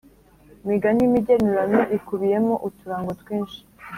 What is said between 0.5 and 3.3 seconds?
Imigani y’imigenurano ikubiyemo uturango